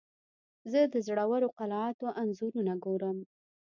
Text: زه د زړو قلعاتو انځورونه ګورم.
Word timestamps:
زه 0.71 0.81
د 0.93 0.95
زړو 1.07 1.47
قلعاتو 1.57 2.07
انځورونه 2.21 2.73
ګورم. 2.83 3.17